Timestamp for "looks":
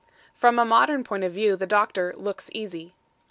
2.17-2.49